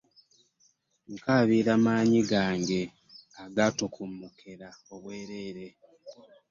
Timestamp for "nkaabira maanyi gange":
1.13-2.81